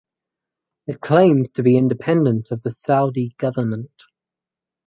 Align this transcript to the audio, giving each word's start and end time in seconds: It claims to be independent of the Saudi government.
It 0.87 0.99
claims 0.99 1.51
to 1.51 1.61
be 1.61 1.77
independent 1.77 2.49
of 2.49 2.63
the 2.63 2.71
Saudi 2.71 3.35
government. 3.37 4.05